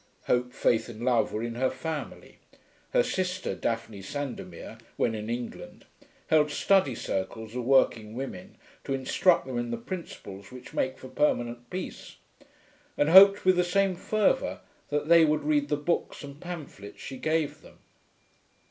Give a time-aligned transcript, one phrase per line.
[0.25, 2.39] (Hope, faith, and love were in her family.
[2.89, 5.85] Her sister, Daphne Sandomir, when in England,
[6.25, 11.07] held study circles of working women to instruct them in the principles which make for
[11.07, 12.15] permanent peace,
[12.97, 17.17] and hoped with the same fervour that they would read the books and pamphlets she
[17.17, 17.77] gave them.)